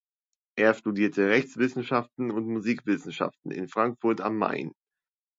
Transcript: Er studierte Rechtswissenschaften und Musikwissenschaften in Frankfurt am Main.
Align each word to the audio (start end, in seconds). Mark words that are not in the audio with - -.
Er 0.57 0.73
studierte 0.73 1.29
Rechtswissenschaften 1.29 2.31
und 2.31 2.47
Musikwissenschaften 2.47 3.51
in 3.51 3.67
Frankfurt 3.67 4.19
am 4.19 4.35
Main. 4.39 4.71